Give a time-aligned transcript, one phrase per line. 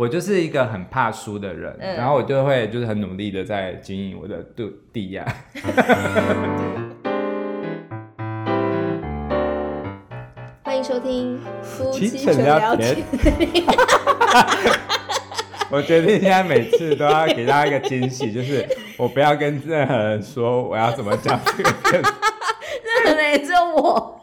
[0.00, 5.26] 我就是一个很怕输的人，嗯、然后我就会就是很努力的在经营我的度地呀。
[10.64, 12.96] 欢迎收听夫妻纯聊天。
[15.70, 21.70] 我决定现在每次都要给大家一个惊喜，就是我不要跟任何人说我要怎么讲这个。
[21.92, 22.02] 任
[23.04, 24.18] 何人也只有我，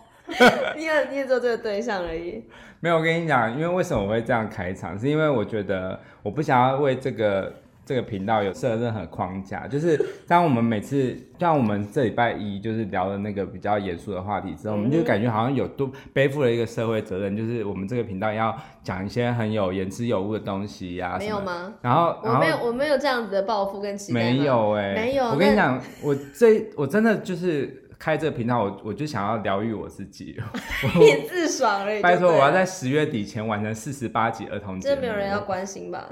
[0.76, 2.44] 你有你也只有这个对象而已。
[2.80, 7.52] 没有，我跟你讲，因为为什么我会这样开场，是因为我觉得我不想要为这个
[7.84, 9.68] 这个频道有设任何框架。
[9.68, 21.18] 就是当我们每次像我们这礼拜一就是聊了那个比较严肃的话题之后，我们就感觉好像有多背负了一个社会责任，就是我们这个频道要讲一些很有言之有物的东西呀、啊。
[21.18, 21.74] 没有吗？
[21.82, 24.20] 然后，然后我没有，我没有这样子的抱负跟期待。
[24.20, 25.26] 没有哎、欸，没有。
[25.26, 27.84] 我跟你讲，我这我真的就是。
[28.00, 30.38] 开这个频道，我我就想要疗愈我自己，
[31.00, 32.02] 也自爽而已。
[32.02, 34.96] 拜托，我要在十月底前完成四十八集儿童节目。
[34.96, 36.08] 真没有人要关心吧？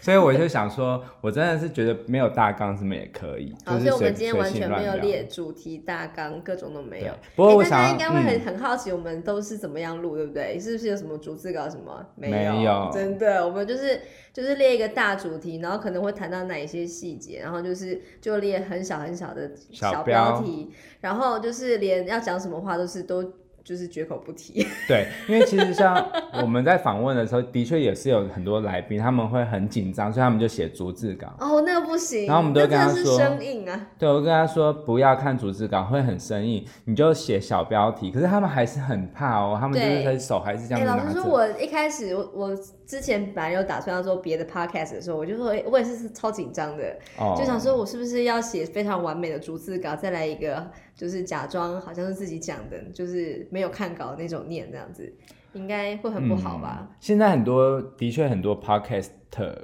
[0.00, 3.54] 所以我就想说，我真的是觉得没有大纲什么也可以？
[3.66, 7.12] 好，所以我们今天完全没有列主题大纲，各种都没有。
[7.36, 10.58] 不过我想，大家应该会很很好奇，我们都是怎么样录，对不对？
[10.58, 12.06] 是不是有什么逐字稿什么？
[12.16, 14.00] 没有，真的，我们就是
[14.32, 20.70] 就是列一个大主题，然后可能会谈到哪一些细节，然后就是就列很小很小的小标题，
[21.02, 23.34] 然后就是连要讲什么话都是都。
[23.62, 24.66] 就是绝口不提。
[24.88, 26.04] 对，因为其实像
[26.40, 31.28] 我们在访问的时候，的确也是有很多来宾，他们会很紧张，所以他们就写逐字稿。
[31.38, 32.26] 哦，那个不行。
[32.26, 33.88] 然后我们都跟他说，生硬啊。
[33.98, 38.10] 对，我跟他说不要看逐字稿，会很生硬，你就写小标题。
[38.10, 41.04] 可是他们还是很怕哦，他们就是手还是这样子拿着。
[41.04, 42.56] 老师说，我一开始我我
[42.90, 50.68] 之前本来有打算要做别的 podcast 的时候，我就说我也是超紧张的，哦，就想说我是不是要写非常完美的逐字稿，再来一个。
[50.96, 55.14] 就是假装好像是自己讲的，就是没有看稿的那种念这样子，
[55.52, 56.78] 应该会很不好吧？
[56.80, 59.56] 嗯、现在很多的确很多 podcaster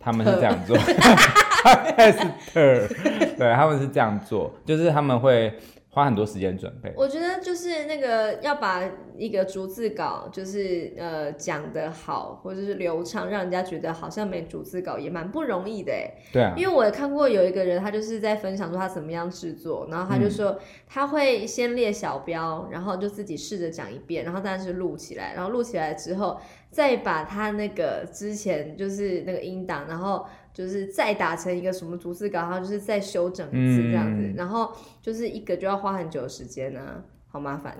[0.00, 2.88] 他们是这样做，podcaster
[3.38, 5.54] 对，他们是这样做，就是他们会。
[5.94, 8.82] 花很多时间准备，我觉得就是那个要把
[9.18, 16.10] 一个逐字稿，就是呃讲得好，或者是流畅，让人家觉得好像没逐字稿也蛮不容易的哎。
[16.32, 30.24] 对啊，因为我看过有一个人，他就是在分享说他怎么样制作，然后他就说他会先列小标，然后就自己试着讲一遍，然后但是录起来，然后录起来之后再把他那个之前就是那个音档，然后。
[30.52, 34.70] 就是再打成一个什么逐字稿，然后就是再修整一次这样子，嗯，然后
[35.00, 37.76] 就是一个就要花很久的时间呢，啊，好麻烦。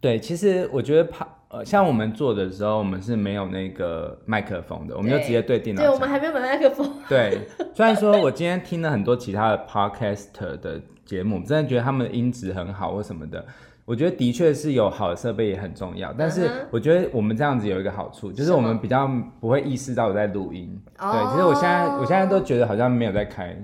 [0.00, 5.82] 对，其实我觉得怕呃，像我们做的时候，我们是没有那个麦克风的，我们就直接对电脑。
[5.82, 6.88] 对，我们还没有买麦克风。
[7.08, 7.40] 对，
[7.74, 13.42] 虽然说我今天听了很多其他的 podcaster 的节目，真的觉得他们的音质很好或什么的。
[13.86, 19.10] 我觉得的确是有好的设备也很重要，但是我觉得我们这样子有一个好处，就是我们比较
[19.40, 20.78] 不会意识到我在录音。
[21.00, 23.56] 对，其实我现在我现在都觉得好像没有在开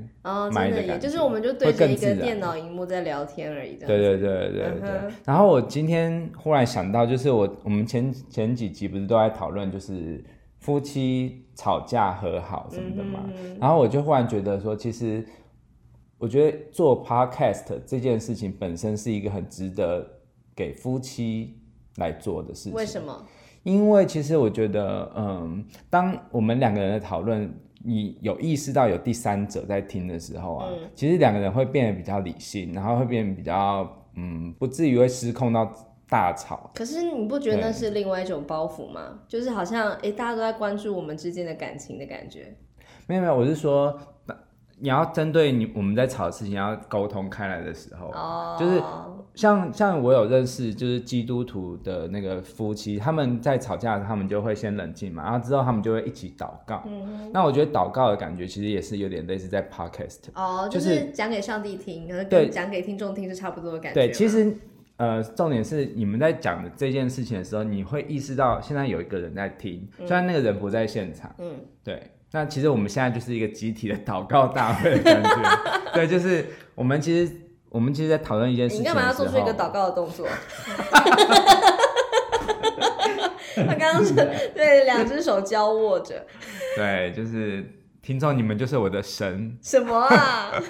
[0.50, 3.74] 麦的感觉，就是我们就对着一个电脑荧幕在聊天而已。
[3.74, 4.90] 对对对对对。
[5.26, 10.24] 然后我今天忽然想到，就是我我们前前几集不是都在讨论就是
[10.58, 13.20] 夫妻吵架和好什么的嘛，
[13.60, 15.22] 然后我就忽然觉得说，其实。
[16.24, 20.08] 我觉得做 podcast 这件事情本身是一个很值得
[20.56, 21.60] 给夫妻
[21.96, 22.72] 来做的事情。
[22.72, 23.22] 为什么？
[23.62, 33.86] 因为其实我觉得，嗯，当我们两个人的讨论，你有意识到有第三者在听的时候啊，嗯、其实两个人会变得比较理性，然后会变得比较，
[34.16, 35.70] 嗯，不至于会失控到
[36.08, 36.70] 大吵。
[36.74, 39.20] 可是你不觉得那是另外一种包袱吗？
[39.28, 42.56] 就是好像，哎，大家都在关注我们之间的感情的感觉。
[43.06, 43.94] 没有没有，我是说。
[44.80, 48.58] 你要针对你我们在吵的事情要沟通开来的时候，oh.
[48.58, 48.82] 就是
[49.34, 56.82] 像像我有认识就是基督徒的那个夫妻，他们在吵架的时候，他们就会先冷静嘛，然后之后他们就会一起祷告。
[56.86, 64.06] 嗯，那我觉得祷告的感觉其实也是有点类似在 podcast 哦，oh, 就是讲给上帝听，可是对，讲给听众听是差不多的感觉。
[64.06, 64.56] 对，其实
[64.96, 71.32] 呃，重点是你们在讲的这件事情的时候，你会意识到现在有一个人在听，虽然那个人不在现场。
[71.38, 72.10] 嗯，对。
[72.34, 75.30] 那其实我们现在就是一个集体的祷告大会的感觉，
[75.94, 76.44] 对，就是
[76.74, 77.32] 我们其实
[77.68, 78.82] 我们其实，在讨论一件事情。
[78.82, 80.26] 你干嘛要做出一个祷告的动作？
[83.54, 84.14] 他刚刚是
[84.52, 86.26] 对两只手交握着。
[86.74, 87.64] 对，就是
[88.02, 89.56] 听众，你们就是我的神。
[89.62, 90.60] 什么啊？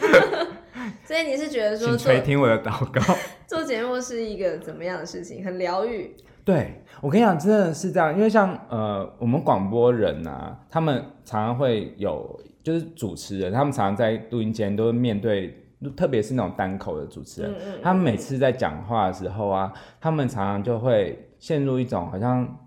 [1.02, 3.00] 所以你是觉得说，请垂听我的祷告。
[3.46, 5.42] 做节目是一个怎么样的事情？
[5.42, 6.14] 很疗愈。
[6.44, 15.64] 对，我跟你讲，真的是这样，因为像呃，我们广播人啊，他们常常会有，就是主持人，他们常常在录音间都面对，
[15.96, 22.58] 特别是那种单口的主持人，嗯嗯嗯，他们每次在讲话的时候啊，他们常常就会陷入一种好像，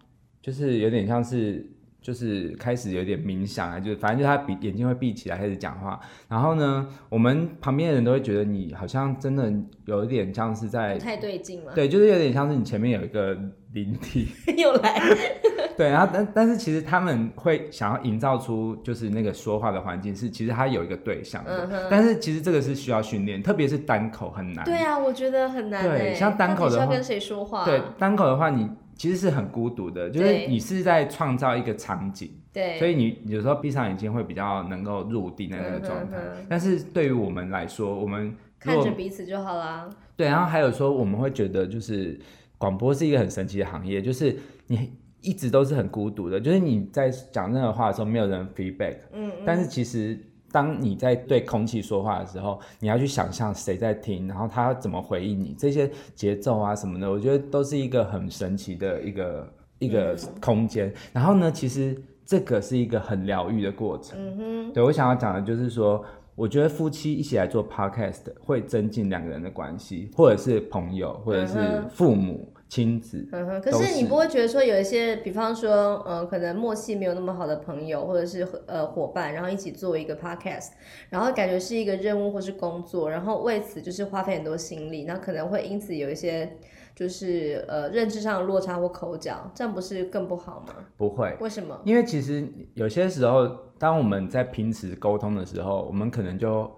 [0.41, 1.65] 就是有点像是。
[2.07, 5.99] 就是开始有点冥想啊，就是反正就他闭眼睛会闭起来开始讲话，
[6.29, 9.51] 然后呢，我们旁边的人都会觉得你好像真的
[9.83, 13.37] 有一点像是在不太对劲了，对，就是有点像是你前面有一个
[13.73, 15.01] 灵体 又来，
[15.75, 24.63] 对，然后但但是其实他们会想要营造出就是那个说话的环境是其实他有一个对象的，嗯、但是其实这个是需要训练，特别是单口很难。
[24.63, 25.83] 对啊，我觉得很难。
[25.83, 27.65] 对，像单口的话，要跟谁说话？
[27.65, 28.69] 对，单口的话你。
[28.97, 36.17] 其实是很孤独的，就是你是在创造一个场景，对，所以你有时候闭上眼睛会比较能够入定的那个状态。
[36.17, 39.89] 嗯、哼哼，但是对于我们来说，我们看着彼此就好了。
[40.15, 42.19] 对，然后还有说我们会觉得就是
[42.57, 44.35] 广播是一个很神奇的行业，就是
[44.65, 44.91] 你
[45.21, 50.19] 一直都是很孤独的，就是你在讲任何话的时候没有人 feedback，嗯，嗯，但是其实。
[50.51, 60.93] 当你在对空气说话的时候，你要去想象谁在听，然后他怎么回应你，这些节奏啊什么的，我觉得都是一个很神奇的一个一个空间。
[61.11, 61.95] 然后呢，其实
[62.25, 64.17] 这个是一个很疗愈的过程。
[64.19, 66.03] 嗯哼，对，我想要讲的就是说，
[66.35, 72.51] 我觉得夫妻一起来做 podcast 会增进两个人的关系，或者是朋友，或者是父母。
[72.69, 80.71] 亲子，嗯哼，可是你不会觉得说有一些，比方说，嗯、呃，可能默契没有那么好的朋友，或者是呃伙伴，然后一起做一个 podcast，
[81.09, 86.57] 然后感觉是一个任务或是工作，然后为此就是花费很多心力，那可能会因此有一些
[86.93, 90.73] 就是呃认知上的落差或口角，这样不是更不好吗？
[90.97, 91.79] 不会，为什么？
[91.85, 93.47] 因为其实有些时候，
[93.79, 96.69] 当我们在平时沟通的时候，我们可能就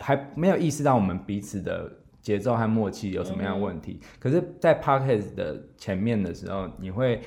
[0.00, 1.90] 还没有意识到我们彼此的。
[2.24, 4.00] 节奏和默契有什么样的问题？
[4.00, 7.20] 嗯、可是，在 podcast 的前面的时候，你会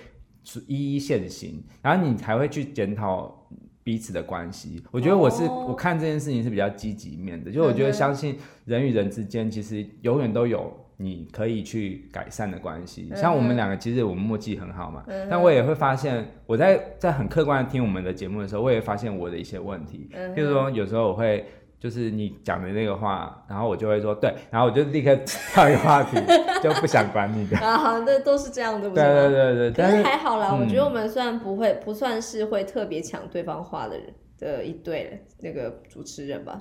[0.66, 3.48] 一一现行，然后你才会去检讨
[3.84, 4.84] 彼此的关系。
[4.92, 13.10] 我觉得我是、哦、我看这件事情是比较积极面的，就我觉得相信人与人之间其实永远都有你可以去改善的关系。
[13.12, 21.46] 嗯、像我们两个，其实我们默契很好嘛，嗯、但我也会发现，我在在很客观的听我们的节目的时候，我也会发现我的一些问题，嗯、譬如说有时候我会。
[21.80, 26.18] 就是你讲的那个话，然后我就会说对，然后我就立刻跳一个话题，
[26.62, 27.58] 就不想管你的。
[27.58, 29.04] 啊，好，那都是这样，对不对？
[29.04, 29.86] 对对对对。
[29.86, 36.60] 可是还好啦，嗯、我觉得我们虽然不会，不算是会特别抢对方话的人的一对那个主持人吧。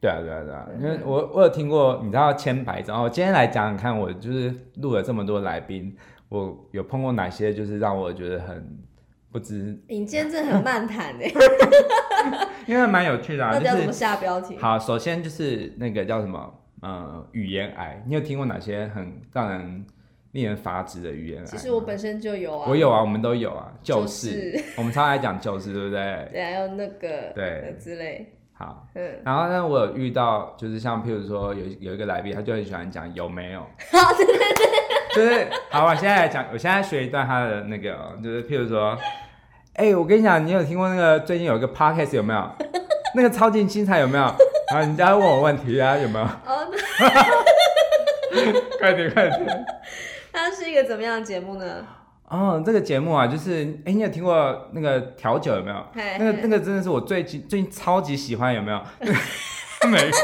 [0.00, 3.02] 对啊对啊对啊，因为我我有听过，你知道千百种。
[3.02, 5.96] 我今天来讲讲看，我就是录了这么多来宾，
[6.28, 8.78] 我有碰过哪些，就是让我觉得很。
[9.32, 11.28] 不知你今天真的很漫谈哎，
[12.66, 13.52] 因为蛮有趣的啊。
[13.58, 14.56] 那要怎么下标题？
[14.58, 16.52] 好，首先就是那个叫什么，
[16.82, 18.02] 呃，语言癌。
[18.06, 19.84] 你有听过哪些很让人
[20.32, 21.44] 令人发指的语言癌？
[21.46, 26.28] 其实我本身就有啊，我有啊，我们都有啊，就是我们超爱讲就是，对不对？
[26.32, 28.32] 对， 还有那个对之类。
[28.52, 33.60] 好，嗯，然后呢，我有遇到，就是像譬如说有有一个来宾，他就很喜欢讲有没有？
[33.60, 38.96] 好，对对对，就是好，我现在来讲，我现在学一段他的那个，就是譬如说。
[39.76, 42.50] 哎、欸，我跟你讲，你有听过那个最近有一个 podcast 有没有？
[43.14, 44.24] 那个超级精彩有没有？
[44.70, 46.24] 然后人家问我问题啊，有没有？
[46.24, 46.66] 哦，
[48.78, 49.66] 快点 快点！
[50.32, 51.86] 它是一个怎么样的节目呢？
[52.26, 55.86] 哦，这个节目啊，就是哎、欸，你有听过那个调酒有没有？
[55.94, 58.80] 那个那个真的是我最近最近超级喜欢有没有？
[59.90, 60.16] 每个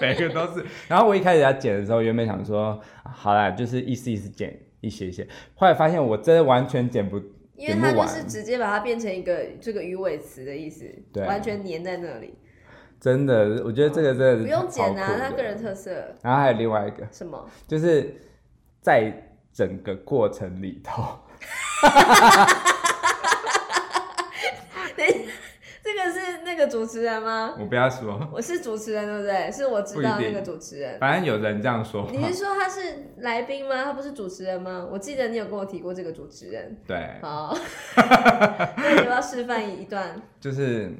[0.00, 0.66] 每个都是。
[0.88, 5.24] 然后我一开始要剪的时候，原本想说好啦，就是意思意思剪一些一些，
[5.54, 7.22] 后来发现我真的完全剪不。
[7.58, 12.34] 因为它就是直接把它变成一个这个鱼尾词的意思，对完全粘在那里。
[13.00, 15.90] 真的，我觉得这个真的是不用剪啊，他个人特色。
[16.22, 17.44] 然后还有另外一个什么？
[17.66, 18.14] 就是
[18.80, 19.12] 在
[19.52, 21.02] 整个过程里头。
[26.44, 27.54] 那个主持人吗？
[27.58, 29.50] 我不要说，我是主持人，对不对？
[29.52, 30.98] 是我知道那个主持人。
[30.98, 32.08] 反正有人这样说。
[32.10, 32.80] 你是说他是
[33.18, 33.84] 来宾吗？
[33.84, 34.86] 他不是主持人吗？
[34.90, 36.76] 我记得你有跟我提过这个主持人。
[36.86, 37.10] 对。
[37.22, 37.56] 好，
[37.96, 40.20] 那你要不要示范一段？
[40.40, 40.90] 就是，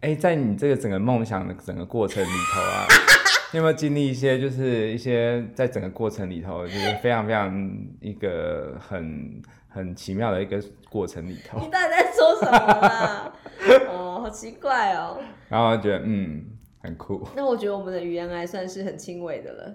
[0.00, 2.86] 哎、欸，在你这个整个梦想的整个过程里头啊，
[3.52, 11.58] 你有没有经历一些，就是一些在整个过程里头，就是非常非常一个很很奇妙的一个过程里头？
[11.60, 13.32] 你到底在说什么啊？
[13.88, 15.18] 哦，好奇怪哦。
[15.48, 16.46] 然后觉得嗯，
[16.78, 17.26] 很酷。
[17.34, 19.74] 那我觉得我们的语言还算是很轻微的了。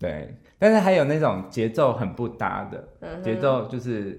[0.00, 4.18] 对，但是还有那种节奏很不搭的，节、奏就是。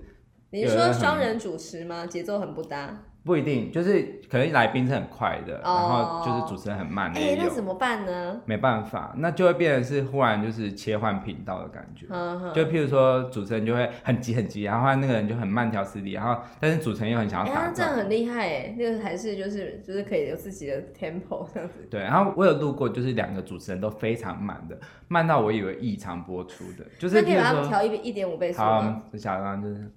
[0.52, 2.06] 你是说双人主持吗？
[2.06, 2.96] 节奏很不搭。
[3.26, 7.20] 不一定，就是可能来宾是很快的，哦、然后就是主持人很慢的。
[7.20, 8.40] 哎、欸，那怎么办呢？
[8.46, 12.06] 没办法，那就会变成是忽然就是切换频道的感觉。
[12.54, 21.88] 就譬如说主持人就会很急很急，然后那个人就很慢条斯理，然后但是主持人又很想要打欸，这样很厉害哎，那个还是就是就是可以有自己的 tempo 这样子。
[21.90, 29.02] 对，然后我有录过，就是两个主持人都非常慢的，慢到我以为异常播出的，就是可以把它调一一点五倍速吗？
[29.12, 29.92] 好，小刚就是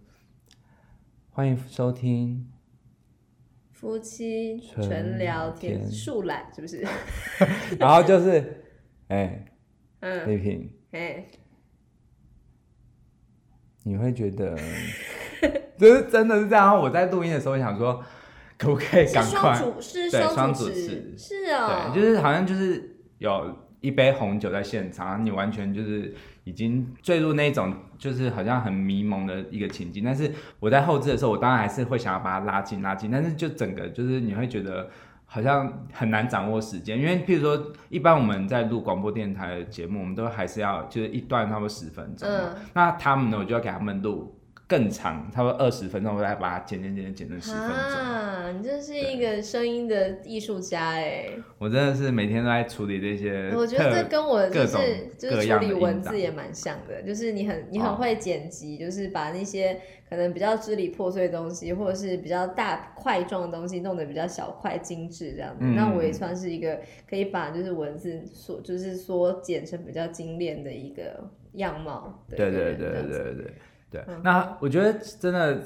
[1.32, 2.48] 欢迎收听。
[3.80, 6.84] 夫妻纯聊天，树懒是不是？
[7.78, 8.64] 然后就是，
[9.06, 9.44] 哎、欸，
[10.00, 11.30] 嗯，丽萍，哎、欸，
[13.84, 14.58] 你会觉得，
[15.78, 16.76] 就是真的是这样。
[16.76, 18.04] 我在录音的时候想说，
[18.58, 19.54] 可不可以赶快？
[19.80, 30.02] 是对，双主持，是啊、哦，对，就是好像就是有一杯红酒在现场，你完全就是已经坠入那种就是好像很迷蒙的一个情境。
[30.04, 34.88] 但是我在后置的时候，我当然还是会想要把它拉近拉近，但是就整个就是你会觉得。
[35.30, 44.37] 好像很难掌握时间，因为譬如说，一般我们在录广播电台的节目，我们都还是要就是一段差不多十分钟，嗯，那他们呢，我就要给他们录
[44.68, 47.68] 更长，差不多二十分钟，我再把它剪剪剪剪成十分钟。
[47.70, 51.30] 啊，你真是一个声音的艺术家哎！
[51.58, 54.78] 我真的是每天都在处理这些，我觉得这跟我就是
[55.16, 59.80] 就是处理文字也蛮像的，就是你很你很会剪辑，哦，就是把那些。
[60.08, 65.58] 可能比较支离破碎的东西，或者是比较大块状的东西，弄得比较小块精致这样子。
[65.60, 72.24] 嗯、那我也算是一个可以把就是文字缩，就是缩剪成比较精炼的一个样貌。
[72.26, 73.52] 对对对对对对
[73.90, 74.02] 对。
[74.08, 75.58] 嗯、那我觉得真的。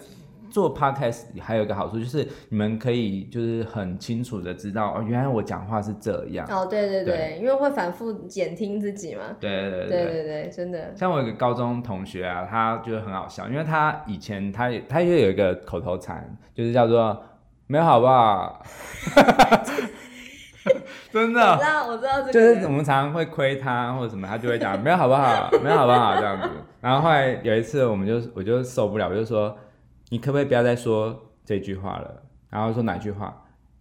[0.53, 6.47] 做 podcast 还有一个好处就是你们可以就是很清楚的知道哦，原来我讲话是这样。
[6.51, 9.23] 哦，对对对，对因为会反复检听自己嘛。
[9.41, 10.95] 对对对对对对，真的。
[10.95, 17.19] 像我有个高中同学啊，他觉得很好笑，因为他以前他他也有一个口头禅，就是叫做
[17.67, 18.63] 没有好不好？
[21.13, 21.41] 真的。
[21.53, 22.33] 我知道，我知道这个。
[22.33, 25.51] 就是我们常常会亏他或者什么，他就会讲没有好不好？
[25.63, 26.17] 没有好不好？
[26.17, 26.49] 这样子。
[26.81, 29.57] 然后后来有一次，我们就我就受不了，我就说。
[30.11, 32.23] 你可不可以不要再说这句话了？
[32.51, 33.35] 然后说哪句话？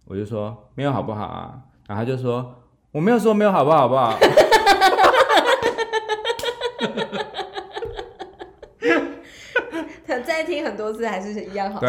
[0.06, 1.52] 我就说没有好不好啊？
[1.86, 4.18] 然后他就说我没有说没有好不好，好不好？
[10.06, 11.86] 他再听很多次还是一样好笑。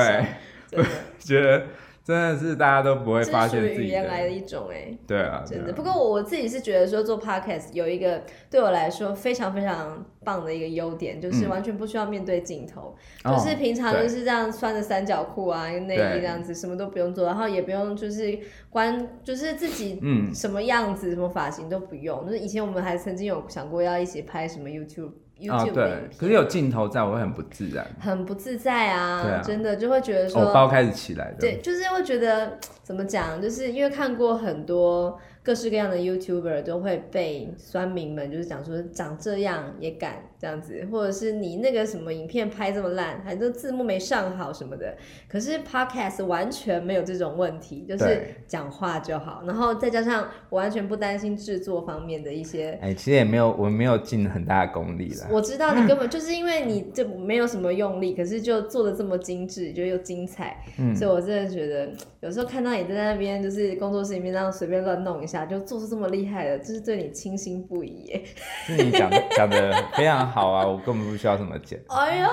[0.72, 0.84] 对，
[1.20, 1.66] 觉得。
[2.04, 5.72] 真的是大家都不会发现自己的，是属于语言来的一种哎、欸，对啊，真的。
[5.72, 12.94] 啊、不过我我自己是觉得说做 podcast 有一个对我来说非常非常棒的一个优点，就是完全不需要面对镜头，
[13.24, 18.38] 嗯、就是平常就是这样穿着三角裤啊、内衣这样子，什么都不用做，然后也不用就是
[18.70, 20.02] 关，就是自己
[20.34, 22.26] 什么样子、嗯、什么发型都不用。
[22.26, 25.12] 就是以前我们还曾经有想过要一起拍什么 YouTube。
[25.50, 29.42] 啊、哦，对，可是有镜头在，我会很不自然，很不自在啊，啊。
[29.44, 35.18] 真的就会觉得说，偶包开始起来的，对，就是会觉得怎么讲，就是因为看过很多。
[35.46, 44.96] 各式各样的 YouTuber 都会被酸民们就是讲说长这样也敢这样子，或者是你那个什么影片拍这么烂，还是字幕没上好什么的。
[45.28, 52.80] 可是 Podcast 完全没有这种问题，就是讲话就好，然后再加上我完全不担心制作方面的一些。
[52.82, 55.28] 哎、欸，其实也没有，我没有尽很大的功力了。
[55.30, 61.90] 我知道你根本 就是因为你就没有什么用力，可是就做的这么精致，就又精彩，嗯，所以我真的觉得
[62.22, 65.46] 有时候看到你在那边就是工作室里面这样随便乱弄一下。
[65.46, 68.24] 就做出这么厉害的，就是对你倾心不已耶。
[68.66, 71.80] 是你讲 讲的非常好啊，我根本不需要什么剪。
[71.90, 72.30] 哎呦，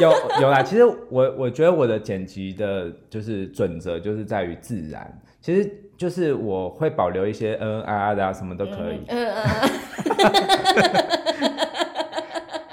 [0.00, 0.12] 有
[0.42, 9.00] 有啦，其实我我觉得我的剪辑的，就是准则就是在于自然，其实就是我会保留一些嗯嗯啊啊的啊，什么都可以。
[9.08, 9.68] 嗯嗯啊。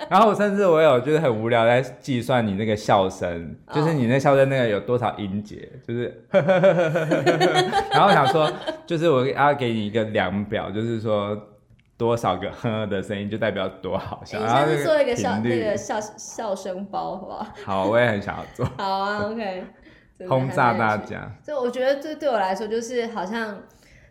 [0.12, 3.78] 然后我甚至我有就是很无聊在计算你那个笑声，oh.
[3.78, 6.24] 就是你那笑声那个有多少音节，就是，
[7.92, 8.52] 然后我想说，
[8.88, 11.38] 就是我要给你一个量表，就是说
[11.96, 14.40] 多少个呵的声音就代表多好笑。
[14.40, 17.48] 欸、然后你先做一个笑那个笑笑声包，好不好？
[17.64, 18.66] 好，我也很想要做。
[18.78, 19.64] 好啊，OK。
[20.28, 21.32] 轰炸大家。
[21.46, 23.58] 就我觉得这对我来说就是好像。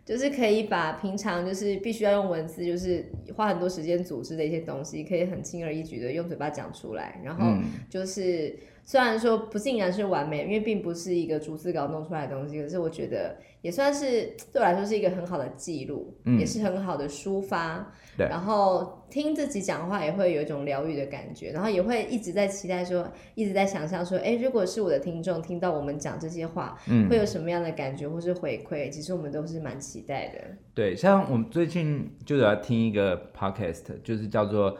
[0.09, 7.45] 就是可以把平常就是必须要用文字，就是花很多时间组织的一些东西，可以很轻而易举的用嘴巴讲出来，然后
[7.87, 8.47] 就是。
[8.47, 8.55] 嗯
[8.89, 17.91] 虽然说不尽然是完美，因为并不是一个逐字稿弄出来的东西，可是我觉得也算是对我来说是一个很好的记录，嗯，也是很好的抒发。
[18.17, 28.89] 对，然后听自己讲话也会有一种疗愈的感觉，然后也会一直在期待说，一直在想象说，哎，如果是我的听众听到我们讲这些话，嗯，会有什么样的感觉或是回馈？
[28.89, 30.39] 其实我们都是蛮期待的。
[30.73, 34.77] 对，像我们最近就有要听一个 podcast，就是叫做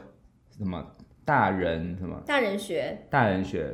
[0.57, 0.85] 什么？
[1.25, 2.19] 大人什么？
[2.25, 2.97] 大人学。
[3.09, 3.71] 大人学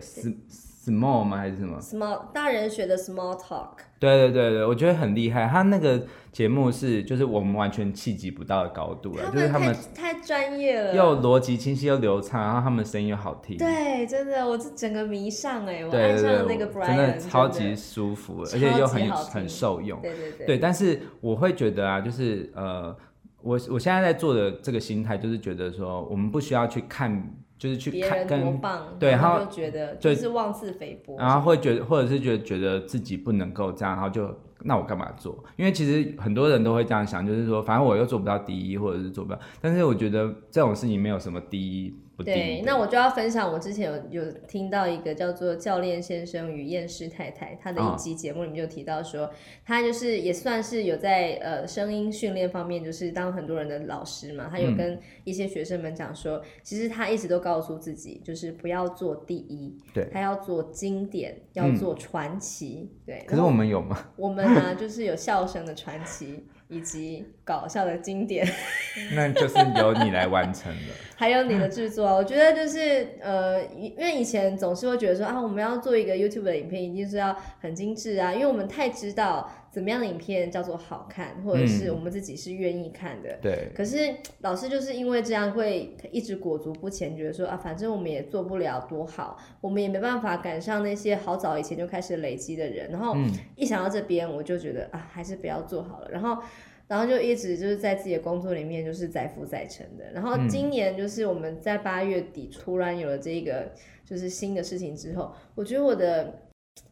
[0.85, 1.37] ，small 吗？
[1.37, 3.71] 还是什么？small 大人学的 small talk。
[3.97, 5.47] 对对对对，我觉得很厉害。
[5.47, 13.57] 他那个节目是，就是我们完全企及不到的高度了，就是他们太专业了，又逻辑清晰又流畅，然后他们声音又好听。
[13.57, 19.99] 对，真的，我这整个迷上哎，我爱上了那个 Brian，真的超级舒服，而且又很很受用。
[20.01, 20.45] 对对对。
[20.45, 22.95] 对，但是我会觉得啊，就是呃，
[23.41, 27.33] 我我现在在做的这个心态，就是觉得说，我们不需要去看。
[27.65, 34.29] 就是去别人多棒，对，然后就觉得就是妄自菲薄，然后会觉得或者是觉得觉得自己不能够这样，然后就
[34.59, 35.43] 那我干嘛做？
[35.55, 41.91] 因为其实很多人都会这样想，就是说反正我又做不到第一，或者是做不到，但是我觉得这种事情没有什么第一。
[42.23, 49.29] 对，那我就要分享，我之前有有听到一个叫做《教练先生与厌世太太》他的一集节目里面就提到说，
[49.65, 63.25] 他就是也算是有在呃声音训练方面，就是当很多人的老师嘛，他有跟一些学生们讲说，嗯、其实他一直都告诉自己，就是不要做第一，对，他要做经典，要做传奇，嗯、对。
[63.27, 64.11] 可是我们有吗？
[64.15, 66.45] 我们呢，就是有笑声的传奇。
[66.67, 68.47] 以及搞笑的经典，
[69.13, 70.93] 那就是由你来完成了。
[71.17, 79.49] 还有你的制作，我觉得就是呃，因为以前总是会觉得说啊，我们要做一个 YouTube 的影片，一定是要很精致啊，因为我们太知道。
[79.75, 83.29] 怎么样的影片叫做好看，或者是我们自己是愿意看的？
[83.31, 83.69] 嗯、对。
[83.75, 83.97] 可是
[84.39, 92.89] 老师就是因为这样会一直裹足不前，觉得说啊，反正我们也做不了多好，我们也没办法赶上那些好早以前就开始累积的人。
[92.89, 93.17] 然后
[93.57, 96.09] 一想到这边，我就觉得啊，还是不要做好了。
[96.09, 96.41] 然后，
[96.87, 100.05] 然后就一直就是在自己的工作里面就是载浮载沉的。
[100.13, 103.73] 然后今年就是我们在八月底突然有了这个
[104.05, 106.44] 就是新的事情之后，我觉得我的。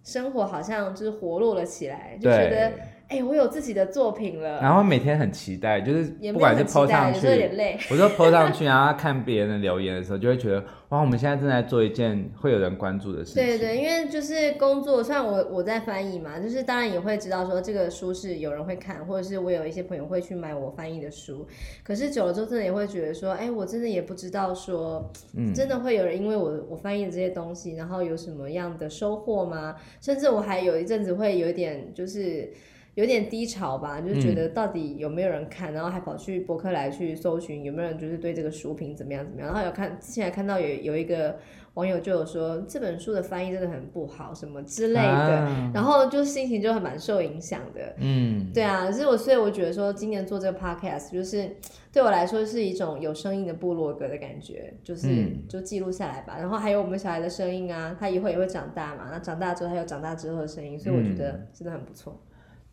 [0.03, 2.71] 生活好像就是活络了起来，就觉得
[3.13, 4.59] 哎、欸，我有自己的作品了。
[4.59, 7.77] 然后每天很期待，就是不管是 po 上去，有点累。
[7.91, 13.43] 我就 po 上去，然后看别人的留言的时候，就会觉得哇，我们现在正在做一件会有人关注的事情。
[13.43, 21.45] 对对，因为就是工作，虽然我我在翻译嘛，就是当然也会知道说这个书是有人会看，或者是我有一些朋友会去买我翻译的书。
[21.83, 29.75] 可是久了之后，真的也会觉得说，哎，我真的也不知道说，嗯，真的会有人因为我我翻译的这些东西，然后有什么样的收获吗？
[30.01, 32.51] 甚至我还有一阵子会有一点就是。
[32.95, 41.37] 有点低潮吧，就是觉得到底有没有人看，嗯、然后还跑去博客来去搜寻有没有人就是对这个书评怎么样怎么样，然后有看之前还看到有有一个
[41.73, 47.95] 网友就有说这本书的翻译真的很不好什么之类的，啊、然后就心情就还蛮受影响的。
[47.97, 51.49] 嗯，对啊，所以我所以我觉得说今年做这个 podcast 就是
[51.91, 56.35] 对我来说是一种有声音的部落格的感觉，就是、嗯、就记录下来吧。
[56.37, 62.21] 然后还有我们小孩的声音啊，他以后也会长大嘛，那长大之后还有长大之后的声音，所以我觉得真的很不错。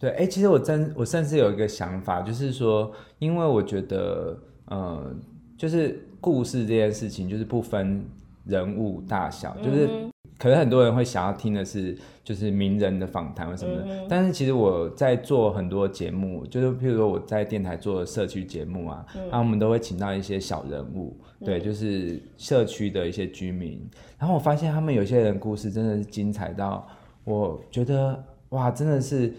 [0.00, 4.34] 对，哎，其实我真，我甚至有一个想法，就是说，因为我觉得，
[4.64, 5.14] 呃，
[5.58, 8.02] 就是故事这件事情，就是不分
[8.46, 9.86] 人物大小，就是
[10.38, 13.84] 可能很多人会想要听的是，就是名人的访谈或什么的。
[13.86, 23.86] 嗯、但是其实我在做很多节目，就是譬如说我在电台做社区节目啊，嗯、然后我们都会请到一些小人物，对，就是社区的一些居民。
[24.18, 26.88] 然后我发现他们有些人故事真的是精彩到，
[27.24, 29.30] 我觉得哇，真的是。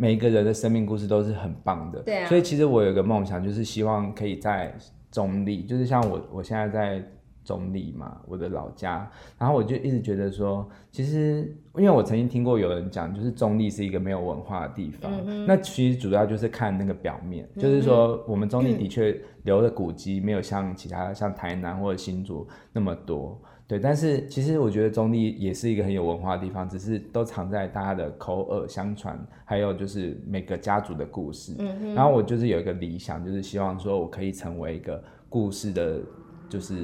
[0.00, 4.72] 每一个人的生命故事都是很棒的，对啊，所以其实我有个梦想，就是希望可以在
[5.10, 7.04] 中立，就是像我我现在在
[7.48, 15.10] 中立嘛，我的老家，然后我就一直觉得说，其实因为我曾经听过有人讲，就是中立是一个没有文化的地方，
[15.46, 23.40] 那其实主要就是看那个表面，嗯、就是说我们中立的确留的古迹没有像其他像台南或者新竹那么多。
[23.66, 31.54] 对，但是其实我觉得中立也是一个很有文化的地方，只是都藏在大家的口耳相传，还有就是每个家族的故事。
[31.94, 36.00] 然后我就是有一个理想，就是希望说我可以成为一个故事的，
[36.48, 36.74] 就是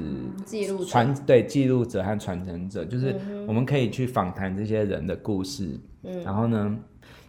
[0.45, 3.15] 记录传对记录者和传承者，就是
[3.47, 5.79] 我们可以去访谈这些人的故事。
[6.03, 6.23] 嗯。
[6.23, 6.77] 然后呢，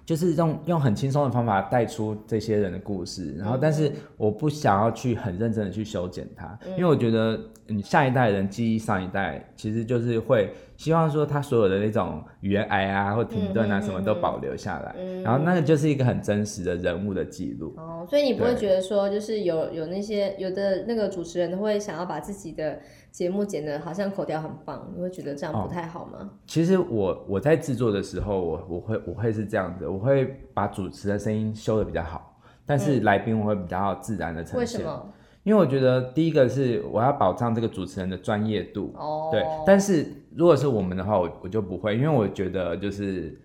[0.04, 7.40] 就是用用很轻松的方法带出这些人的故事，然后但是我不想要去很认真的去修剪它，因为我觉得。
[7.68, 17.74] 你下一代人记忆上一代，其实就是会希望说他所有的那种语言癌啊或停顿啊什么都保留下来，嗯嗯嗯、然后那个就是一个很真实的人物的记录。
[17.76, 22.78] 哦，所以你不会觉得说就是有有那些有的那个主持人会想要把自己的
[23.10, 26.18] 节目剪得好像口条很棒，你会觉得这样不太好吗？
[26.20, 34.60] 哦、其实我我在制作的时候，我我会我会是这样子，我会把主持的声音修的比较好，但是来宾我会比较自然的呈现。
[34.60, 35.12] 为什么？
[35.46, 39.44] 因为我觉得第一个是我要保障这个主持人的专业度，哦，对。
[39.64, 40.04] 但是
[40.34, 43.40] 如果是我们的话，我我就不会，因为我觉得就是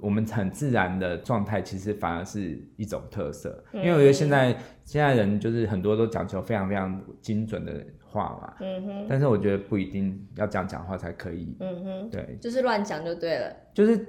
[0.00, 3.64] 我们很自然的状态，其实反而是一种特色。
[3.72, 7.72] 嗯、因为我觉得现在现在人就是很多都讲求非常非常精准的
[8.04, 9.06] 话嘛，嗯哼。
[9.08, 12.10] 但是我觉得不一定要这样讲话才可以，嗯哼。
[12.10, 13.54] 对，就是乱讲就对了。
[13.72, 14.04] 就是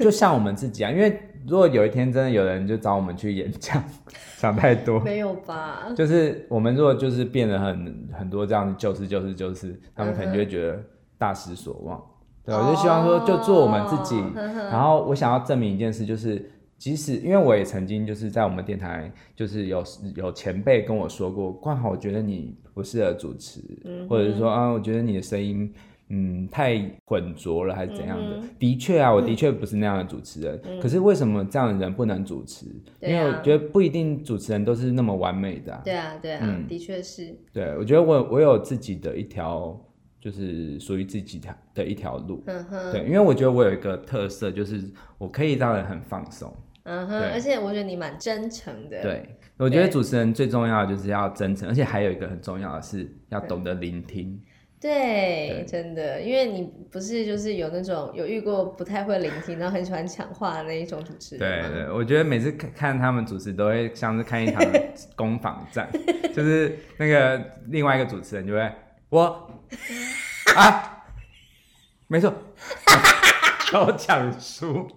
[0.04, 1.20] 就像我们自己啊，因为。
[1.48, 3.82] 如果有一天真的有人就找我们去演讲，
[4.36, 5.90] 想太多 没有吧？
[5.96, 10.78] 就是我们如果就是变得很很多这样，就是就是就是，他们可能就会觉得
[11.16, 12.00] 大失所望。
[12.44, 14.22] 对，我就希望说就做我们自己。
[14.70, 19.82] 然后我想要证明一件事，就是即使因为我也曾经就是在我们电台，就是有
[20.16, 25.72] 有前辈跟我说过，冠豪，我觉得你不适合主持，嗯、或者是说啊，我觉得你的声音。
[26.12, 28.36] 嗯，太混浊了还是怎样的？
[28.38, 30.60] 嗯、的确啊，我的确不是那样的主持人。
[30.64, 32.66] 嗯、可是为什么这样的人不能主持？
[33.00, 35.80] 嗯、因为我觉得不一定主持人都是那么完美的、啊。
[35.84, 37.32] 对啊，对啊，嗯、的确是。
[37.52, 39.80] 对，我觉得我我有自己的一条，
[40.20, 42.42] 就是属于自己的的一条路。
[42.46, 42.90] 嗯哼。
[42.90, 44.82] 对，因为我觉得我有一个特色，就是
[45.16, 46.52] 我可以让人很放松。
[46.82, 47.20] 嗯哼。
[47.32, 49.00] 而且我觉得你蛮真诚的。
[49.00, 54.36] 对，我觉得主持人最重要的就是要真诚，而且还有一个很重要的是要懂得聆听。
[54.80, 61.70] 对，对真的，因为你不是就是有那种有遇过不太会聆听，然后很喜欢抢话的那一种主持人。
[61.70, 64.62] 对对，我觉得每次看看他们主持，都会像是看一场
[65.14, 65.86] 攻防战，
[66.34, 68.72] 就是那个另外一个主持人就会
[69.10, 69.50] 我
[70.56, 71.04] 啊，
[72.06, 72.32] 没错，
[73.70, 74.88] 都抢输。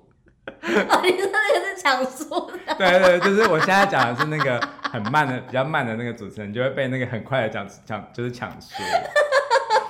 [0.46, 2.76] 哦，你说那个是抢输的？
[2.78, 4.60] 对对，就是我现在讲的是那个
[4.92, 8.82] 很慢的、比较慢的那个主持人，就会被那个很快的讲讲，就是抢输。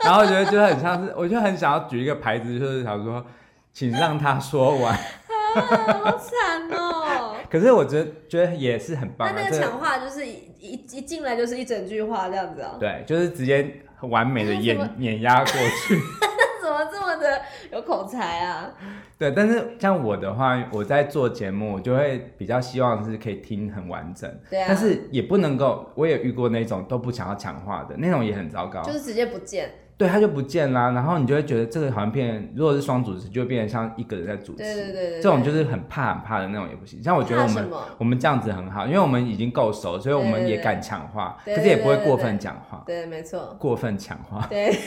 [0.04, 3.26] 然后我觉得就很像是，我就很想要举一个牌子，就是想说，
[3.72, 4.98] 请让他说完。
[5.54, 5.62] 啊，
[6.04, 7.36] 好惨哦！
[7.48, 9.32] 可是我觉得觉得也是很棒。
[9.32, 12.78] 那那个抢话就是一一一进来就是一整句话这样子哦。
[12.80, 15.96] 对，就是直接很完美的 碾碾压过去。
[16.60, 18.72] 怎么这么的有口才啊？
[19.20, 24.28] 对，但是像我的话，我在做节目，我就会比较希望是可以听很完整。
[24.50, 24.66] 对啊。
[24.68, 28.82] 但是也不能够，我也遇过那种都不想要抢话的那种，也很糟糕。
[28.82, 29.70] 就是直接不见。
[30.04, 34.58] 对，他就不见啦，然后你就会觉得这个好像变，如果是双主持，就会变成像一个人在主持。
[34.58, 37.02] 对对对，这种就是很怕很怕的那种也不行。
[37.02, 42.84] 像我觉得我们我们这样子很好，因为我们已经够熟，所以我们也敢抢话，可是也不会过分讲话。
[42.86, 43.56] 对，没错。
[43.58, 44.46] 过分抢话。
[44.50, 44.78] 对。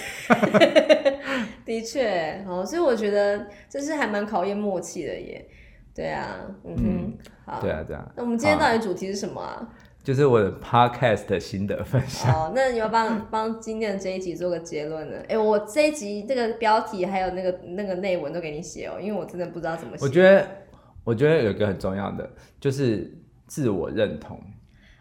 [1.64, 5.48] 的确，哦，所以我觉得这是还蛮考验默契的耶。
[5.94, 6.26] 对啊，
[6.62, 7.60] 嗯哼，嗯好。
[7.60, 8.06] 对啊，对啊。
[8.14, 9.66] 那我们今天到底主题是什么啊？
[10.06, 12.32] 就是我的 podcast 的心得分享。
[12.32, 15.16] 哦，那你要帮 帮今天的这一集做个结论呢？
[15.22, 20.04] 哎、欸，我这一集这个标题还有那个那个内文都给你写哦，因为我真的不知道怎么写。
[20.04, 20.46] 我觉得，
[21.02, 24.40] 我觉得有一个很重要的就是自我认同。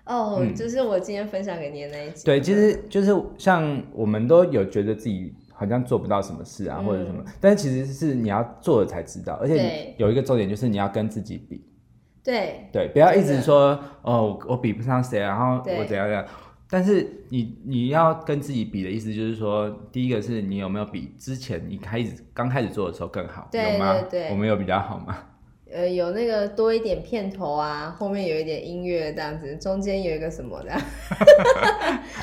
[0.06, 2.26] 哦，嗯、就是我今天分享给你的那一集。
[2.26, 11.63] 对，其实就是像我们都有觉得自己好像做不到什么事啊，嗯、或者什么，但其实是你要做了才知道，而且有一个重点就是你要跟自己比。
[12.25, 16.25] 对对，不要一直说哦，我比不上谁，然后我怎样怎样。
[16.67, 24.01] 但是你你要跟自己比的意思就是说，第一个是你有没有比之前你开始刚开始做的时候更好，对有吗？
[24.09, 25.15] 对我们有比较好吗？
[25.71, 30.71] 呃，有那个多一点片头啊，后面有一点音乐这样子，中间有一个什么的，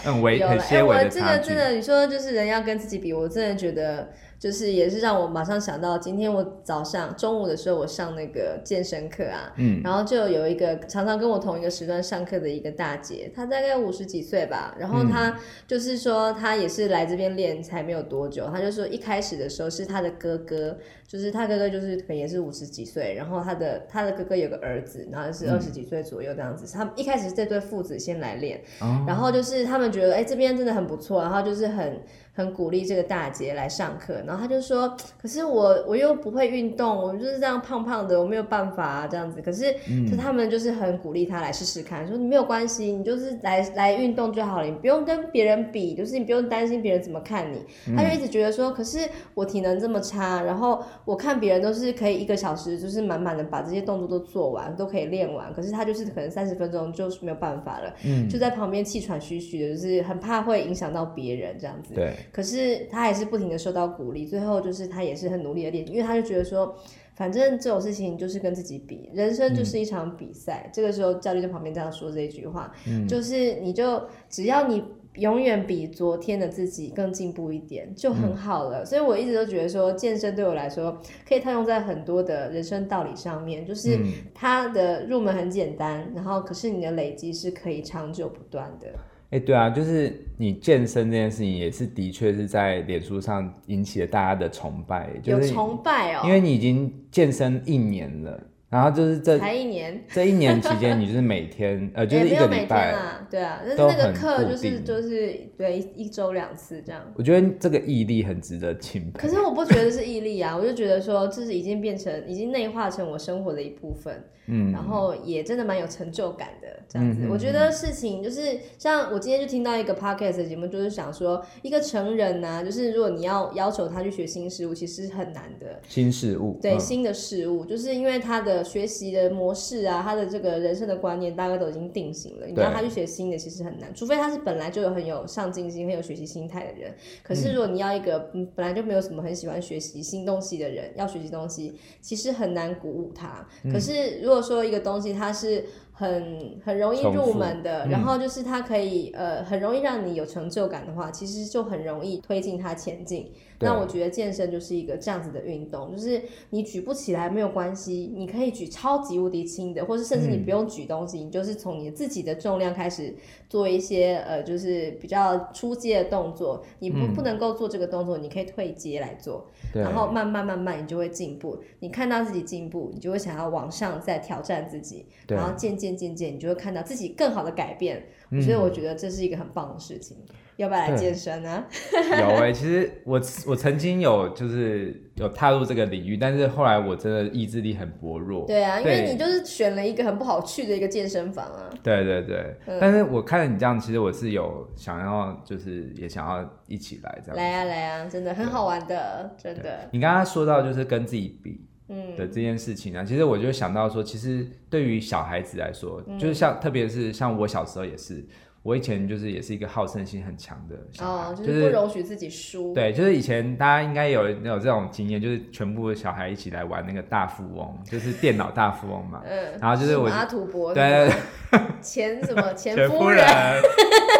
[0.03, 1.21] 很 微很些微的差距。
[1.21, 4.11] 哎，我这个真的，你说就是人要跟自己比，我真的觉得。
[4.43, 20.77] 就是也是让我马上想到，今天我早上中午的时候，我上那个健身课啊，嗯，然后就有一个常常跟我同一个时段上课的一个大姐，她大概五十几岁吧，然后她就是说她也是来这边练才没有多久，她就说一开始的时候是她的哥哥，
[21.07, 28.61] 就是她哥哥就是可能也是五十几岁，然后她的她的哥哥有个儿子，然后是二十几岁左右这样子，他们一开始是这对父子先来练，
[29.07, 32.03] 然后就是他们觉得哎这边真的很不错，然后就是很。
[32.35, 39.71] 很鼓励这个大姐来上课，然后她就说：“可是我我又不会运动，我就是这样胖胖的，我没有办法啊这样子。”可是，
[40.11, 47.63] 就他们就是很鼓励她来试试看，说你没有关系，你就是来来运动就好了，你不用跟别人比，就是你不用担心别人怎么看你。
[47.95, 49.01] 她就一直觉得说：“可是
[49.35, 62.17] 我体能这么差，然后我看别人都是可以一个小时就是满满的把这些动作都做完，都可以练完，可是她就是可能三十分钟就是没有办法了，嗯，就在旁边气喘吁吁的，就是很怕会影响到别人这样子。”对。
[62.31, 66.77] 可是他还是不停的受到鼓励，最后就是他也是很努力的练，因为他就觉得说，
[67.15, 70.65] 反正这种事情就是跟自己比，人生就是一场比赛。
[70.67, 74.83] 嗯、这个时候教练在旁边这样说这一句话，嗯、就是你就只要你
[75.17, 78.83] 永远比昨天的自己更进步一点就很好了。
[78.83, 83.99] 嗯、所以我一直都觉得说，健身对我来说可以套用在很多的人生道理上面，就是
[84.33, 88.89] 它的入门很简单，然后可是你的累积是可以长久不断的。
[89.33, 98.39] 哎，欸、对啊，就是你健身这件事情，也是的确是在脸书上引起了大家的崇拜，就是有崇拜哦，因为你已经健身一年了。
[98.73, 107.03] 然后就是这才一年，这一年期间，你就是每天 呃，就是一个礼拜啊，对啊，但是那个课就是就是对一周两次这样。
[107.15, 109.21] 我觉得这个毅力很值得钦佩。
[109.21, 117.29] 可是我不觉得是毅力啊，我就觉得说这是已经变成已经内化成我生活的一部分，嗯，然后也真的蛮有成就感的这样子。
[117.31, 125.79] 我觉得事情就是像我今天就听到一个 podcast 的节目，就是想说一个成人呢，就是如果你要要求他去学新事物，其实很难的。
[125.87, 128.62] 新事物，对新的事物，就是因为他的。
[128.63, 132.47] 个学习的模式啊，他的这个人生的观念大概都已经定型了。
[132.47, 136.95] 你让他去学新的，其实很难，除非他是本来就有很有上进心、很有学习心态的人。
[137.23, 143.47] 可是如果你要一个嗯本来就没有什么很喜欢学习新东西的人，要学习东西，其实很难鼓舞他。
[143.73, 153.31] 可是如果说一个东西它是很很容易入门的，然后就是它可以呃很容易让你有成就感的话，其实就很容易推进它前进。
[153.61, 163.15] 那我觉得健身就是一个这样子的运动，就是你举不起来没有关系，你可以举超级无敌轻的，或是甚至你不用举东西，嗯、你就是从你自己的重量开始
[163.49, 166.65] 做一些呃，就是比较初阶的动作。
[166.81, 171.63] 你不、嗯、不能够做这个动作，你可以退阶来做，然后慢慢慢慢你就会进步。
[171.79, 178.03] 你看到自己进步，你就会想要往上再挑战自己，然后渐渐渐渐你就会看到自己更好的改变。
[178.43, 180.17] 所以我觉得这是一个很棒的事情。
[180.57, 181.65] 要不要来健身呢？
[181.93, 188.47] 有哎、欸，其实我我曾经有就是有踏入这个领域，但是后来我真的意志力很薄弱。
[188.47, 191.69] 对啊，因为你就是选了一个很不好去的一个健身房啊。
[191.83, 197.37] 对对对，嗯、但是我看了你这样，其实我是有想要，就是也想要一起来这样。
[197.37, 199.89] 来啊来啊，真的很好玩的，真的。
[199.91, 201.61] 你刚刚说到就是跟自己比，
[201.93, 208.25] 嗯的这件事情啊，嗯、其实我就想到说，其实对于小孩子来说，嗯、就是像特别是像我小时候也是。
[208.65, 212.63] 我以前就是也是一个好胜心很强的小孩，哦，就是不容许自己输。
[212.63, 219.21] 就是、对，就是以前大家应该有有这种经验，就是全部的小孩一起来玩那个大富翁，就是电脑大富翁嘛。
[219.27, 219.59] 嗯。
[219.61, 220.09] 然后就是我。
[220.09, 220.73] 马土伯。
[220.73, 221.11] 对。
[221.83, 222.55] 钱什么？
[222.55, 223.27] 钱 夫人。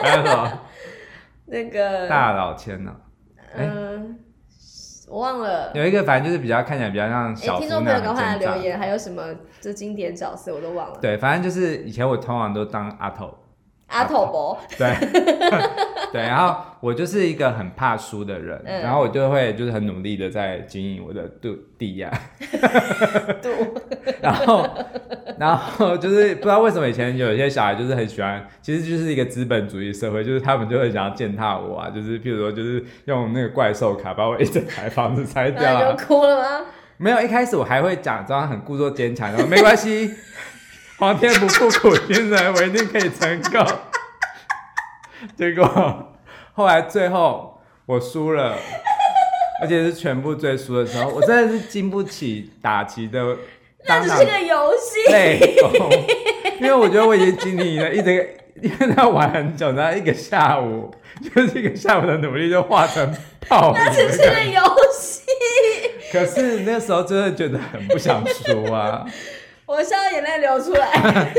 [0.03, 0.61] 还有什么？
[1.47, 2.09] 那个。
[2.09, 2.97] 大老千呢？
[3.55, 3.82] 嗯、呃，
[5.13, 5.71] 我忘了。
[5.75, 7.59] 有一个反正就是比较看起来比较像小。
[7.61, 9.23] 听众朋友赶快来留言，还有什么
[9.61, 10.99] 就经典角色我都忘了。
[11.03, 13.31] 对，反正就是以前我通常都当阿头。
[13.89, 14.89] 阿头伯，对，
[16.11, 22.11] 对，然后我就是一个很怕输的人，嗯、然后我就会就是很努力的在经营我的度地呀，
[23.43, 23.51] 度，
[24.23, 24.67] 然后，
[25.43, 36.67] 然后就是不知道为什么以前有一些小孩就是很喜欢，其实就是一个资本主义社会，就是他们就会想要践踏我啊，就是譬如说就是用那个怪兽卡把我一整排房子拆掉，啊，哭了吗？
[36.97, 40.15] 没有，一开始我还会假装很故作坚强，然后没关系。
[40.99, 43.67] 皇天不负苦心人，我一定可以成功。
[45.35, 46.15] 结果
[46.53, 48.55] 后来最后我输了，
[49.61, 53.37] 而且是全部最输的时候，我真的是经不起打击的。
[53.87, 55.11] 那只是个游戏。
[55.13, 55.57] 累，
[56.61, 58.27] 因为我觉得我已经经历了一整个，
[58.61, 60.91] 因为他玩很久，然后一个下午，
[61.35, 63.73] 就是一个下午的努力就化成泡。
[63.79, 64.61] 那只是个游
[64.93, 65.23] 戏。
[66.13, 69.07] 可是那时候真的觉得很不想输啊。
[69.65, 71.33] 我笑到眼泪流出来，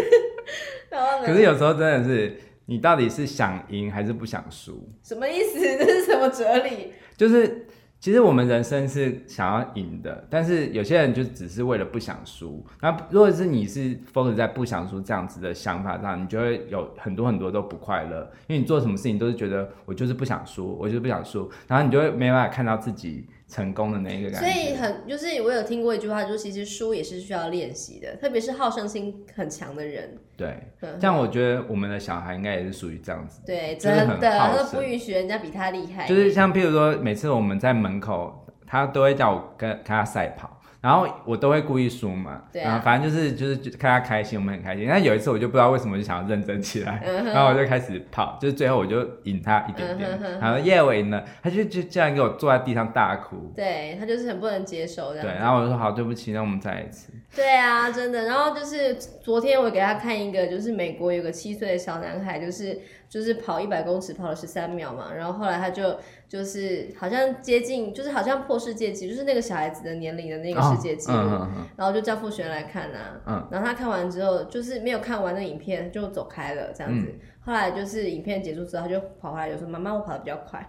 [0.89, 1.27] 然后呢？
[1.27, 4.89] 可是有时候真的是，你到底是想赢还是不想输？
[5.03, 5.59] 什么意思？
[5.59, 6.93] 这是什么哲理？
[7.15, 7.67] 就是
[8.03, 12.61] 其实我们人生是想要赢的，但是有些人就只是为了不想输。
[12.81, 23.25] 那如果是你是 focus 在不想输这样子的想法上，你就会有很多很多都不快乐，因为你做什么事情都是觉得我就是不想输，我就是不想输，然后你就会没办法看到自己。
[23.53, 30.17] 成功的那一个感觉，所以很就是我有听过一句话，就是其实输也是需要练习的，特别是好胜心很强的人。
[30.35, 30.57] 对，
[30.99, 33.41] 像我觉得我们的小孩应该也是属于这样子。
[33.45, 36.07] 对，真的，他都不允许人家比他厉害。
[36.07, 40.59] 就是像譬如说，每次我们在门口，他都会叫我跟跟他赛跑。
[40.83, 44.85] 然后我都会故意输嘛，对啊，然后反正就是就是看他开心，我们很开心。
[44.85, 55.25] 但有一次我就不知道为什么就想要认真起来，嗯、然后我就开始跑，就是最后我就赢他一点点，嗯、哼哼然后耶我赢了，他就就这样给我坐在地上大哭，对，他就是很不能接受这样。
[55.25, 57.13] 对，然后我就说好，对不起，那我们再一次。
[57.33, 58.25] 对啊，真的。
[58.25, 62.77] 然后就是昨天我给他看一个，就是美国有个七岁的小男孩，就是。
[63.13, 65.95] 就是跑一百公尺跑了十三秒嘛，然后后来他就
[66.27, 80.67] 就是好像接近，就是好像破世界纪录，就是那个小孩子的年龄的那个世界纪录，哦嗯嗯嗯、然后就叫傅璇来看啊，嗯、然后他看完之后就是没有看完那影片就走开了这样子，嗯、后来就是影片结束之后他就跑回来就说妈妈我跑得比较快，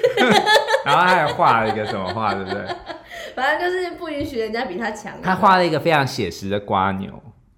[0.86, 2.66] 然后他还画了一个什么画对不对？
[3.36, 7.12] 反正就是不允许人家比他强，他画了一个非常写实的瓜牛。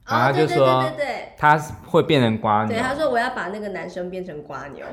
[0.09, 0.85] 然后他就说，
[1.37, 2.75] 他会变成瓜牛。
[2.75, 4.85] 对，他说我要把那个男生变成瓜牛。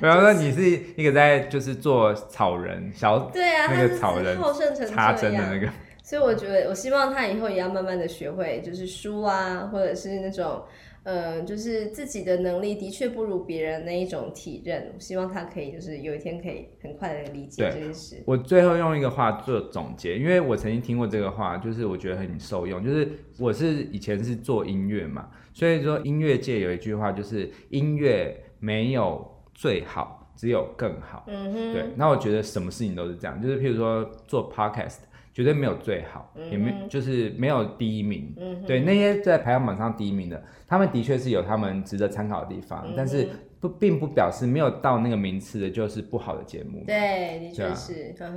[0.00, 0.62] 然后说你是
[0.96, 5.68] 一个在就是做草人小，对啊，那个草人好胜成插针的那个。
[6.02, 10.62] 所以我觉得，我希望他以后也要慢慢的学会，就是输啊，或者是那种。
[11.04, 18.22] 呃，就是自己的能力的确不如别人那一种体认，我希望他可以就是有一天可以很快的理解这件事。
[18.26, 22.84] 我最后用一个话做总结，因为我曾经听过这个话，就是我觉得很受用。
[22.84, 23.08] 就是
[23.38, 31.24] 我是以前是做音乐嘛，所以说音乐界有一句话就是音乐没有最好，只有更好。
[31.28, 31.84] 嗯哼，对。
[31.96, 34.98] 那我觉得什么事情都是这样，就是譬如说做 podcast。
[35.38, 38.34] 绝对没有最好，嗯、也没就是没有第一名。
[38.36, 43.28] 嗯，对，那些在排行榜上第一名的，他们的确是有他们值得参考的地方，嗯、但是
[43.60, 46.82] 不并不表示没有到那个名次的就是不好的节目。
[46.84, 48.12] 对，的确是。
[48.18, 48.28] 啊、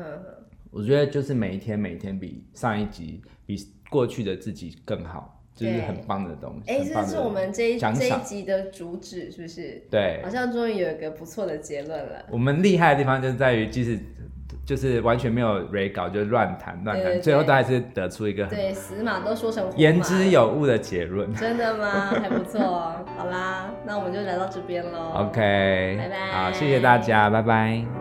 [0.70, 3.58] 我觉得就是每一天每一天比上一集比
[3.90, 5.40] 过去的自己更好。
[5.54, 6.74] 就是很棒的东西。
[6.92, 9.84] 这是我们这一这一集的主旨，是不是？
[9.92, 12.26] 对，好像终于有一个不错的结论了。
[12.32, 14.00] 我们厉害的地方就在于，即使
[14.66, 21.34] 就是完全没有 re 稿，就乱谈乱谈，最后都还是得出一个对死马都说成言之有物的结论。
[21.34, 22.12] 真的吗？
[22.22, 22.60] 还不错。
[23.18, 25.12] 好啦，那我们就来到这边喽。
[25.16, 26.32] OK，拜拜。
[26.32, 28.01] 好，谢谢大家，拜拜。